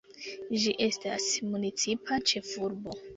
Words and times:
Ĝi 0.61 0.71
estas 0.85 1.27
municipa 1.49 2.19
ĉefurbo. 2.33 2.97